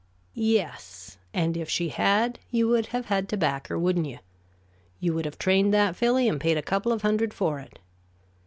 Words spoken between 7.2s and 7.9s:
for it.